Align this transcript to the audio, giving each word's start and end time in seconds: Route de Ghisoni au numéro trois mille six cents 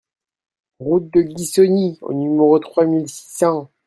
Route 0.79 1.13
de 1.13 1.21
Ghisoni 1.21 1.99
au 2.01 2.13
numéro 2.15 2.57
trois 2.57 2.85
mille 2.85 3.07
six 3.07 3.35
cents 3.37 3.69